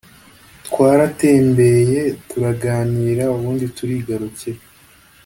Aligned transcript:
twaratembeye 0.67 1.99
turaganira 2.29 3.23
ubundi 3.35 3.65
turigarukira." 3.77 4.61